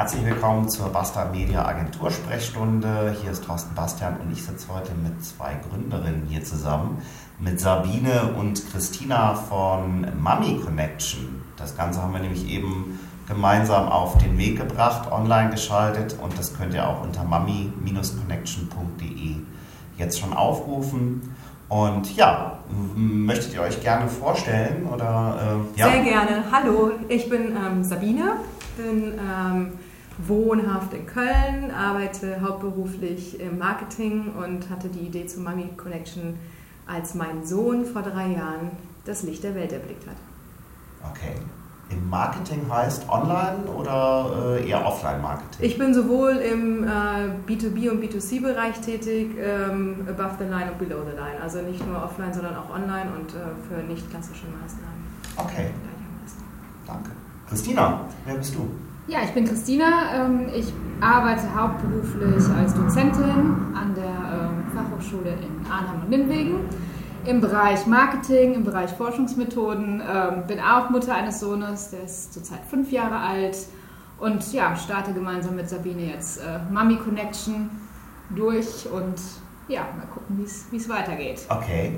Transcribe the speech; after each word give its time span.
Herzlich 0.00 0.24
willkommen 0.24 0.64
zur 0.66 0.88
Basta 0.88 1.26
Media 1.26 1.66
Agentur 1.66 2.10
Sprechstunde. 2.10 3.14
Hier 3.20 3.32
ist 3.32 3.44
Thorsten 3.44 3.74
Bastian 3.74 4.16
und 4.16 4.32
ich 4.32 4.42
sitze 4.42 4.68
heute 4.72 4.92
mit 4.94 5.22
zwei 5.22 5.52
Gründerinnen 5.68 6.24
hier 6.26 6.42
zusammen, 6.42 7.02
mit 7.38 7.60
Sabine 7.60 8.32
und 8.38 8.66
Christina 8.72 9.34
von 9.34 10.06
Mummy 10.18 10.58
Connection. 10.64 11.42
Das 11.58 11.76
Ganze 11.76 12.00
haben 12.00 12.14
wir 12.14 12.20
nämlich 12.20 12.48
eben 12.48 12.98
gemeinsam 13.28 13.90
auf 13.90 14.16
den 14.16 14.38
Weg 14.38 14.56
gebracht, 14.56 15.12
online 15.12 15.50
geschaltet 15.50 16.16
und 16.18 16.38
das 16.38 16.56
könnt 16.56 16.72
ihr 16.72 16.88
auch 16.88 17.02
unter 17.02 17.22
mummy-connection.de 17.22 19.36
jetzt 19.98 20.18
schon 20.18 20.32
aufrufen. 20.32 21.36
Und 21.68 22.16
ja, 22.16 22.60
möchtet 22.96 23.52
ihr 23.52 23.60
euch 23.60 23.82
gerne 23.82 24.08
vorstellen? 24.08 24.86
Oder, 24.86 25.58
äh, 25.76 25.78
ja? 25.78 25.90
Sehr 25.90 26.02
gerne. 26.02 26.44
Hallo, 26.50 26.92
ich 27.06 27.28
bin 27.28 27.54
ähm, 27.54 27.84
Sabine, 27.84 28.36
bin 28.78 29.12
ähm, 29.18 29.72
wohnhaft 30.26 30.92
in 30.94 31.06
Köln, 31.06 31.70
arbeite 31.70 32.40
hauptberuflich 32.40 33.40
im 33.40 33.58
Marketing 33.58 34.32
und 34.34 34.70
hatte 34.70 34.88
die 34.88 35.00
Idee 35.00 35.26
zu 35.26 35.40
Mummy 35.40 35.68
Connection, 35.76 36.38
als 36.86 37.14
mein 37.14 37.44
Sohn 37.46 37.84
vor 37.84 38.02
drei 38.02 38.28
Jahren 38.32 38.70
das 39.04 39.22
Licht 39.22 39.44
der 39.44 39.54
Welt 39.54 39.72
erblickt 39.72 40.06
hat. 40.06 40.16
Okay. 41.10 41.36
Im 41.90 42.08
Marketing 42.08 42.70
heißt 42.70 43.08
online 43.08 43.64
oder 43.76 44.58
äh, 44.60 44.68
eher 44.68 44.86
Offline-Marketing? 44.86 45.58
Ich 45.66 45.76
bin 45.76 45.92
sowohl 45.92 46.36
im 46.36 46.84
äh, 46.84 46.88
B2B- 47.48 47.90
und 47.90 48.02
B2C-Bereich 48.02 48.80
tätig, 48.80 49.30
ähm, 49.40 50.06
above 50.08 50.36
the 50.38 50.44
line 50.44 50.70
und 50.70 50.78
below 50.78 51.02
the 51.04 51.16
line. 51.16 51.40
Also 51.42 51.62
nicht 51.62 51.84
nur 51.84 52.00
offline, 52.02 52.32
sondern 52.32 52.56
auch 52.56 52.70
online 52.70 53.10
und 53.18 53.34
äh, 53.34 53.38
für 53.68 53.82
nicht 53.82 54.08
klassische 54.08 54.46
Maßnahmen. 54.46 55.00
Okay. 55.36 55.70
Danke. 56.86 57.10
Christina, 57.48 58.04
wer 58.24 58.34
bist 58.36 58.54
du? 58.54 58.70
Ja, 59.10 59.18
ich 59.24 59.30
bin 59.30 59.44
Christina. 59.44 60.14
Ähm, 60.14 60.46
ich 60.54 60.72
arbeite 61.00 61.52
hauptberuflich 61.52 62.44
als 62.56 62.74
Dozentin 62.74 63.74
an 63.74 63.92
der 63.96 64.04
ähm, 64.04 64.64
Fachhochschule 64.72 65.30
in 65.30 65.68
Arnhem 65.68 66.02
und 66.02 66.10
Nimwegen 66.10 66.60
im 67.24 67.40
Bereich 67.40 67.86
Marketing, 67.88 68.54
im 68.54 68.62
Bereich 68.62 68.90
Forschungsmethoden. 68.92 70.00
Ähm, 70.00 70.46
bin 70.46 70.60
auch 70.60 70.90
Mutter 70.90 71.12
eines 71.12 71.40
Sohnes, 71.40 71.90
der 71.90 72.04
ist 72.04 72.32
zurzeit 72.32 72.60
fünf 72.70 72.92
Jahre 72.92 73.16
alt. 73.18 73.56
Und 74.20 74.52
ja, 74.52 74.76
starte 74.76 75.12
gemeinsam 75.12 75.56
mit 75.56 75.68
Sabine 75.68 76.12
jetzt 76.12 76.38
äh, 76.38 76.60
Mummy 76.72 76.94
Connection 76.94 77.68
durch 78.36 78.86
und 78.92 79.20
ja, 79.66 79.88
mal 79.96 80.06
gucken, 80.06 80.38
wie 80.70 80.76
es 80.76 80.88
weitergeht. 80.88 81.40
Okay. 81.48 81.96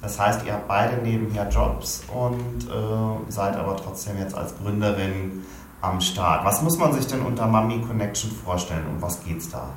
Das 0.00 0.18
heißt, 0.18 0.44
ihr 0.44 0.52
habt 0.52 0.66
beide 0.66 1.00
nebenher 1.02 1.48
Jobs 1.48 2.02
und 2.12 2.68
äh, 2.68 3.30
seid 3.30 3.56
aber 3.56 3.76
trotzdem 3.76 4.18
jetzt 4.18 4.36
als 4.36 4.56
Gründerin 4.58 5.44
am 5.82 6.00
Start. 6.00 6.44
Was 6.44 6.62
muss 6.62 6.78
man 6.78 6.92
sich 6.92 7.06
denn 7.06 7.20
unter 7.20 7.46
Mummy 7.46 7.80
Connection 7.80 8.30
vorstellen? 8.30 8.84
Um 8.94 9.02
was 9.02 9.22
geht's 9.24 9.50
da? 9.50 9.68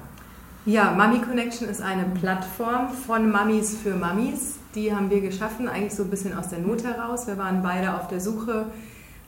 Ja, 0.66 0.92
Mummy 0.92 1.20
Connection 1.20 1.68
ist 1.68 1.82
eine 1.82 2.06
Plattform 2.06 2.90
von 2.90 3.32
Mummies 3.32 3.78
für 3.78 3.96
Mummies. 3.96 4.58
Die 4.74 4.96
haben 4.96 5.10
wir 5.10 5.22
geschaffen, 5.22 5.68
eigentlich 5.68 5.96
so 5.96 6.04
ein 6.04 6.10
bisschen 6.10 6.38
aus 6.38 6.50
der 6.50 6.60
Not 6.60 6.84
heraus. 6.84 7.28
Wir 7.28 7.38
waren 7.38 7.62
beide 7.62 7.96
auf 7.96 8.08
der 8.08 8.20
Suche 8.20 8.66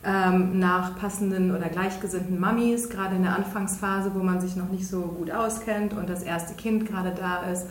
ähm, 0.04 0.58
nach 0.58 0.96
passenden 0.98 1.54
oder 1.54 1.68
gleichgesinnten 1.68 2.40
Mummies, 2.40 2.88
gerade 2.88 3.16
in 3.16 3.22
der 3.22 3.34
Anfangsphase, 3.34 4.12
wo 4.14 4.22
man 4.22 4.40
sich 4.40 4.56
noch 4.56 4.68
nicht 4.68 4.86
so 4.86 5.00
gut 5.02 5.30
auskennt 5.30 5.92
und 5.94 6.08
das 6.08 6.22
erste 6.22 6.54
Kind 6.54 6.86
gerade 6.86 7.12
da 7.12 7.42
ist. 7.50 7.66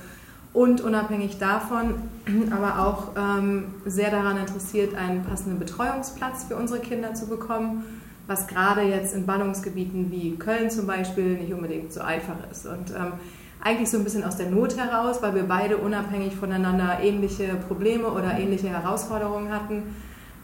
Und 0.53 0.81
unabhängig 0.81 1.37
davon, 1.37 1.95
aber 2.51 2.79
auch 2.79 3.09
ähm, 3.17 3.75
sehr 3.85 4.11
daran 4.11 4.37
interessiert, 4.37 4.95
einen 4.95 5.23
passenden 5.23 5.59
Betreuungsplatz 5.59 6.45
für 6.45 6.55
unsere 6.55 6.79
Kinder 6.79 7.13
zu 7.13 7.27
bekommen, 7.27 7.83
was 8.27 8.47
gerade 8.47 8.81
jetzt 8.81 9.15
in 9.15 9.25
Ballungsgebieten 9.25 10.11
wie 10.11 10.35
Köln 10.35 10.69
zum 10.69 10.85
Beispiel 10.85 11.37
nicht 11.37 11.53
unbedingt 11.53 11.93
so 11.93 12.01
einfach 12.01 12.35
ist. 12.51 12.65
Und 12.65 12.91
ähm, 12.91 13.13
eigentlich 13.61 13.89
so 13.89 13.97
ein 13.97 14.03
bisschen 14.03 14.23
aus 14.23 14.37
der 14.37 14.49
Not 14.49 14.77
heraus, 14.77 15.21
weil 15.21 15.33
wir 15.35 15.43
beide 15.43 15.77
unabhängig 15.77 16.35
voneinander 16.35 16.99
ähnliche 17.01 17.55
Probleme 17.67 18.09
oder 18.09 18.37
ähnliche 18.37 18.69
Herausforderungen 18.69 19.51
hatten, 19.51 19.83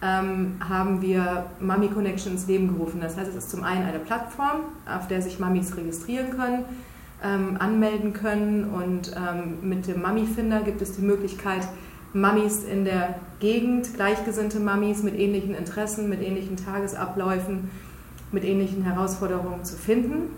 ähm, 0.02 0.56
haben 0.68 1.02
wir 1.02 1.46
Mummy 1.60 1.88
Connection 1.88 2.34
ins 2.34 2.48
Leben 2.48 2.70
gerufen. 2.70 3.00
Das 3.02 3.18
heißt, 3.18 3.30
es 3.30 3.36
ist 3.36 3.52
zum 3.52 3.64
einen 3.64 3.86
eine 3.86 4.00
Plattform, 4.00 4.62
auf 4.86 5.08
der 5.08 5.22
sich 5.22 5.40
Mummies 5.40 5.76
registrieren 5.78 6.32
können, 6.32 6.66
ähm, 7.24 7.58
anmelden 7.60 8.14
können 8.14 8.66
und 8.66 9.12
ähm, 9.16 9.58
mit 9.62 9.88
dem 9.88 10.02
Mummy-Finder 10.02 10.62
gibt 10.62 10.82
es 10.82 10.94
die 10.94 11.04
Möglichkeit, 11.04 11.62
Mummies 12.14 12.64
in 12.64 12.86
der 12.86 13.16
Gegend, 13.40 13.96
gleichgesinnte 13.96 14.60
Mummies 14.60 15.02
mit 15.04 15.18
ähnlichen 15.18 15.56
Interessen, 15.56 16.10
mit 16.10 16.22
ähnlichen 16.22 16.58
Tagesabläufen, 16.58 17.72
mit 18.32 18.44
ähnlichen 18.44 18.84
Herausforderungen 18.84 19.66
zu 19.66 19.76
finden 19.76 20.30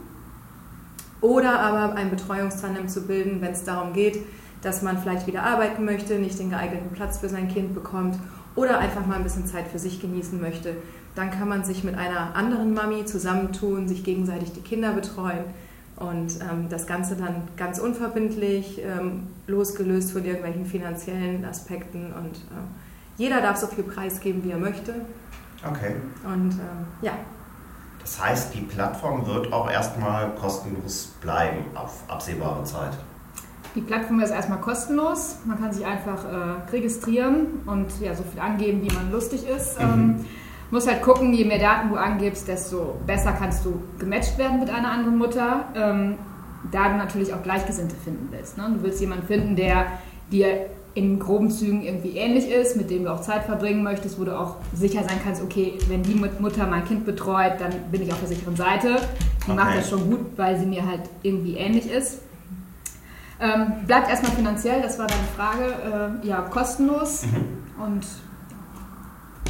oder 1.21 1.59
aber 1.59 1.95
ein 1.95 2.09
Betreuungstandem 2.09 2.87
zu 2.87 3.07
bilden, 3.07 3.41
wenn 3.41 3.51
es 3.51 3.63
darum 3.63 3.93
geht, 3.93 4.19
dass 4.61 4.81
man 4.81 4.97
vielleicht 4.97 5.27
wieder 5.27 5.43
arbeiten 5.43 5.85
möchte, 5.85 6.15
nicht 6.15 6.39
den 6.39 6.49
geeigneten 6.49 6.89
Platz 6.91 7.19
für 7.19 7.29
sein 7.29 7.47
Kind 7.47 7.73
bekommt 7.73 8.17
oder 8.55 8.79
einfach 8.79 9.05
mal 9.05 9.17
ein 9.17 9.23
bisschen 9.23 9.45
Zeit 9.45 9.67
für 9.67 9.79
sich 9.79 9.99
genießen 9.99 10.39
möchte. 10.39 10.75
Dann 11.13 11.31
kann 11.31 11.49
man 11.49 11.63
sich 11.63 11.83
mit 11.83 11.95
einer 11.95 12.35
anderen 12.35 12.73
Mami 12.73 13.05
zusammentun, 13.05 13.87
sich 13.87 14.03
gegenseitig 14.03 14.53
die 14.53 14.61
Kinder 14.61 14.93
betreuen 14.93 15.43
und 15.97 16.39
ähm, 16.41 16.67
das 16.69 16.87
Ganze 16.87 17.15
dann 17.15 17.43
ganz 17.55 17.79
unverbindlich, 17.79 18.81
ähm, 18.81 19.27
losgelöst 19.47 20.11
von 20.11 20.25
irgendwelchen 20.25 20.65
finanziellen 20.65 21.45
Aspekten 21.45 22.13
und 22.13 22.35
äh, 22.35 23.17
jeder 23.17 23.41
darf 23.41 23.57
so 23.57 23.67
viel 23.67 23.83
Preis 23.83 24.19
geben, 24.19 24.43
wie 24.43 24.51
er 24.51 24.57
möchte. 24.57 24.93
Okay. 25.65 25.95
Und 26.25 26.51
ähm, 26.53 26.87
ja, 27.01 27.13
das 28.05 28.23
heißt, 28.23 28.53
die 28.53 28.61
Plattform 28.61 29.25
wird 29.25 29.51
auch 29.51 29.67
erstmal 29.67 30.29
kostenlos 30.35 31.15
bleiben 31.21 31.65
auf 31.73 32.03
absehbare 32.07 32.63
Zeit. 32.63 32.91
Die 33.73 33.81
Plattform 33.81 34.19
ist 34.19 34.29
erstmal 34.29 34.61
kostenlos. 34.61 35.37
Man 35.43 35.59
kann 35.59 35.73
sich 35.73 35.83
einfach 35.83 36.23
äh, 36.23 36.71
registrieren 36.71 37.63
und 37.65 37.87
ja, 37.99 38.13
so 38.13 38.21
viel 38.21 38.39
angeben, 38.39 38.83
wie 38.83 38.93
man 38.93 39.11
lustig 39.11 39.47
ist. 39.47 39.79
Mhm. 39.79 39.85
Ähm, 39.85 40.25
muss 40.71 40.87
halt 40.87 41.01
gucken, 41.01 41.33
je 41.33 41.45
mehr 41.45 41.59
Daten 41.59 41.89
du 41.89 41.95
angibst, 41.95 42.47
desto 42.47 42.95
besser 43.05 43.33
kannst 43.33 43.65
du 43.65 43.81
gematcht 43.99 44.37
werden 44.37 44.59
mit 44.59 44.69
einer 44.69 44.91
anderen 44.91 45.17
Mutter. 45.17 45.65
Ähm, 45.75 46.17
da 46.71 46.89
du 46.89 46.97
natürlich 46.97 47.33
auch 47.33 47.43
Gleichgesinnte 47.43 47.95
finden 47.95 48.29
willst. 48.31 48.57
Ne? 48.57 48.71
Du 48.75 48.83
willst 48.83 48.99
jemanden 48.99 49.27
finden, 49.27 49.55
der 49.55 49.85
dir 50.31 50.67
in 50.93 51.19
groben 51.19 51.51
Zügen 51.51 51.83
irgendwie 51.83 52.17
ähnlich 52.17 52.49
ist, 52.49 52.77
mit 52.77 52.89
dem 52.89 53.03
du 53.03 53.13
auch 53.13 53.19
Zeit 53.19 53.43
verbringen 53.43 53.83
möchtest, 53.83 54.19
wo 54.19 54.23
du 54.23 54.37
auch 54.37 54.55
sicher 54.73 55.03
sein 55.03 55.19
kannst, 55.23 55.43
okay, 55.43 55.77
wenn 55.89 56.03
die 56.03 56.15
Mutter 56.15 56.65
mein 56.67 56.85
Kind 56.85 57.05
betreut, 57.05 57.59
dann 57.59 57.71
bin 57.91 58.01
ich 58.01 58.13
auf 58.13 58.19
der 58.19 58.29
sicheren 58.29 58.55
Seite. 58.55 58.95
Die 59.45 59.51
okay. 59.51 59.59
macht 59.59 59.77
das 59.77 59.89
schon 59.89 60.09
gut, 60.09 60.37
weil 60.37 60.57
sie 60.57 60.65
mir 60.65 60.85
halt 60.85 61.01
irgendwie 61.21 61.57
ähnlich 61.57 61.91
ist. 61.91 62.21
Ähm, 63.41 63.85
bleibt 63.85 64.09
erstmal 64.09 64.31
finanziell, 64.31 64.81
das 64.81 64.97
war 64.97 65.07
deine 65.07 65.27
Frage, 65.35 66.21
äh, 66.23 66.27
ja, 66.27 66.41
kostenlos 66.41 67.23
mhm. 67.25 67.83
und 67.83 68.05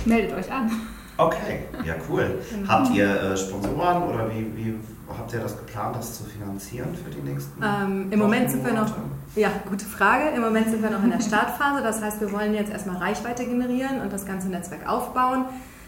meldet 0.05 0.35
euch 0.35 0.51
an. 0.51 0.71
Okay, 1.17 1.65
ja 1.85 1.95
cool. 2.09 2.39
Genau. 2.51 2.67
Habt 2.67 2.93
ihr 2.93 3.07
äh, 3.07 3.37
Sponsoren 3.37 4.03
oder 4.03 4.29
wie, 4.29 4.51
wie 4.55 4.75
habt 5.07 5.33
ihr 5.33 5.39
das 5.39 5.57
geplant, 5.57 5.95
das 5.95 6.17
zu 6.17 6.23
finanzieren 6.25 6.89
für 6.93 7.09
die 7.09 7.21
nächsten? 7.21 7.61
Ähm, 7.63 8.11
Im 8.11 8.19
Moment 8.19 8.51
sind 8.51 8.65
wir 8.65 8.73
noch, 8.73 8.91
ja, 9.35 9.49
gute 9.69 9.85
Frage. 9.85 10.29
Im 10.35 10.41
Moment 10.41 10.69
sind 10.69 10.83
wir 10.83 10.89
noch 10.89 11.03
in 11.03 11.11
der 11.11 11.21
Startphase. 11.21 11.81
Das 11.81 12.01
heißt, 12.01 12.19
wir 12.19 12.31
wollen 12.31 12.53
jetzt 12.53 12.71
erstmal 12.71 12.97
Reichweite 12.97 13.45
generieren 13.45 14.01
und 14.01 14.11
das 14.11 14.25
ganze 14.25 14.49
Netzwerk 14.49 14.89
aufbauen. 14.89 15.45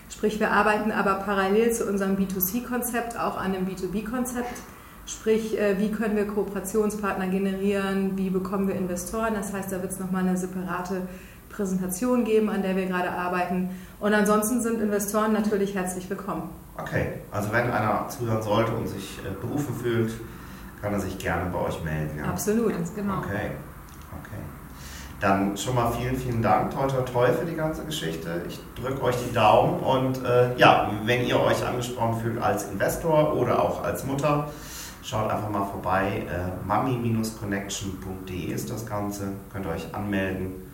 Sprich, 0.10 0.40
wir 0.40 0.52
arbeiten 0.52 0.92
aber 0.92 1.16
parallel 1.16 1.74
zu 1.74 1.86
unserem 1.86 2.16
B2C-Konzept 2.16 3.20
auch 3.20 3.38
an 3.38 3.52
dem 3.52 3.68
B2B-Konzept. 3.68 4.62
Sprich, 5.06 5.58
äh, 5.60 5.80
wie 5.80 5.92
können 5.92 6.16
wir 6.16 6.28
Kooperationspartner 6.28 7.28
generieren, 7.28 8.18
wie 8.18 8.30
bekommen 8.30 8.68
wir 8.68 8.76
Investoren. 8.76 9.34
Das 9.34 9.54
heißt, 9.54 9.72
da 9.72 9.82
wird 9.82 9.92
es 9.92 10.00
nochmal 10.00 10.24
eine 10.24 10.38
separate 10.38 11.04
Präsentation 11.50 12.24
geben, 12.24 12.50
an 12.50 12.62
der 12.62 12.76
wir 12.76 12.86
gerade 12.86 13.12
arbeiten. 13.12 13.70
Und 14.00 14.14
ansonsten 14.14 14.62
sind 14.62 14.82
Investoren 14.82 15.34
natürlich 15.34 15.76
herzlich 15.76 16.10
willkommen. 16.10 16.50
Okay, 16.78 17.14
also 17.32 17.52
wenn 17.52 17.72
einer 17.72 18.08
zuhören 18.08 18.42
sollte 18.42 18.72
und 18.72 18.88
sich 18.88 19.20
äh, 19.26 19.34
berufen 19.42 19.76
fühlt, 19.76 20.14
kann 20.82 20.94
er 20.94 21.00
sich 21.00 21.18
gerne 21.18 21.50
bei 21.52 21.60
euch 21.60 21.84
melden. 21.84 22.20
Ja? 22.20 22.26
Absolut, 22.26 22.72
ganz 22.72 22.94
genau. 22.94 23.18
Okay, 23.18 23.52
okay. 24.12 24.42
Dann 25.20 25.58
schon 25.58 25.74
mal 25.74 25.92
vielen, 25.92 26.16
vielen 26.16 26.44
Dank, 26.44 26.72
toi, 26.72 26.86
toi, 26.86 27.02
toi 27.02 27.32
für 27.34 27.46
die 27.46 27.56
ganze 27.56 27.84
Geschichte. 27.84 28.44
Ich 28.48 28.60
drücke 28.80 29.02
euch 29.02 29.16
die 29.28 29.34
Daumen 29.34 29.80
und 29.80 30.24
äh, 30.24 30.56
ja, 30.58 30.92
wenn 31.06 31.26
ihr 31.26 31.40
euch 31.40 31.66
angesprochen 31.66 32.22
fühlt 32.22 32.40
als 32.40 32.70
Investor 32.70 33.36
oder 33.36 33.64
auch 33.64 33.84
als 33.84 34.06
Mutter, 34.06 34.52
schaut 35.02 35.32
einfach 35.32 35.50
mal 35.50 35.66
vorbei. 35.66 36.28
Äh, 36.28 36.68
mami-connection.de 36.68 38.54
ist 38.54 38.70
das 38.70 38.86
Ganze. 38.86 39.32
Könnt 39.52 39.66
ihr 39.66 39.72
euch 39.72 39.96
anmelden 39.96 40.67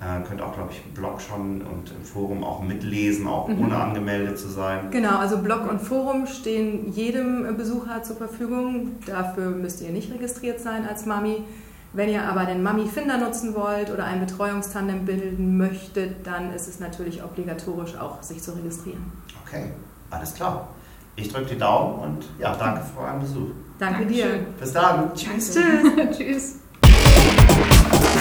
äh, 0.00 0.26
könnt 0.26 0.40
auch, 0.40 0.54
glaube 0.54 0.70
ich, 0.72 0.82
im 0.84 0.94
Blog 0.94 1.20
schon 1.20 1.62
und 1.62 1.90
im 1.90 2.04
Forum 2.04 2.42
auch 2.42 2.62
mitlesen, 2.62 3.26
auch 3.26 3.48
mhm. 3.48 3.64
ohne 3.64 3.76
angemeldet 3.76 4.38
zu 4.38 4.48
sein. 4.48 4.90
Genau, 4.90 5.18
also 5.18 5.38
Blog 5.38 5.68
und 5.70 5.80
Forum 5.80 6.26
stehen 6.26 6.90
jedem 6.92 7.56
Besucher 7.56 8.02
zur 8.02 8.16
Verfügung. 8.16 8.92
Dafür 9.06 9.50
müsst 9.50 9.82
ihr 9.82 9.90
nicht 9.90 10.12
registriert 10.12 10.60
sein 10.60 10.88
als 10.88 11.04
Mami. 11.04 11.44
Wenn 11.92 12.08
ihr 12.08 12.22
aber 12.22 12.44
den 12.44 12.62
Mami-Finder 12.62 13.18
nutzen 13.18 13.54
wollt 13.54 13.90
oder 13.90 14.04
ein 14.04 14.20
Betreuungstandem 14.20 15.04
bilden 15.04 15.58
möchtet, 15.58 16.26
dann 16.26 16.52
ist 16.52 16.68
es 16.68 16.78
natürlich 16.78 17.22
obligatorisch 17.22 17.96
auch, 17.96 18.22
sich 18.22 18.40
zu 18.40 18.52
registrieren. 18.52 19.02
Okay, 19.44 19.72
alles 20.08 20.34
klar. 20.34 20.68
Ich 21.16 21.30
drücke 21.32 21.46
die 21.46 21.58
Daumen 21.58 21.98
und 21.98 22.24
ja, 22.38 22.54
danke 22.54 22.82
für 22.82 23.00
euren 23.00 23.20
Besuch. 23.20 23.50
Danke 23.78 24.06
dir. 24.06 24.24
Dankeschön. 24.24 24.54
Bis 24.60 24.72
dann. 24.72 25.14
Tschüss. 25.14 25.54
Tschüss. 26.16 26.60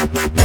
Tschüss. 0.02 0.40